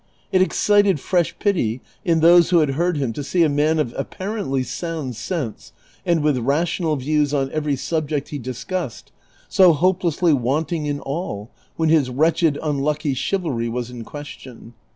[0.31, 3.93] It excited fresh pity in those who had heard him to see a man of
[3.93, 9.11] appar ently sound sense, and with rational views on every subject he discussed,
[9.47, 14.73] so hopelessly Avanting in all, when his wretched un lucky chivalry was in question.